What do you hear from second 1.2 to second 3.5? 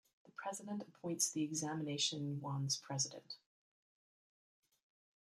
the Examination Yuan's President.